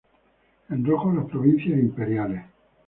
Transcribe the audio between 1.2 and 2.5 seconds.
provincias imperiales.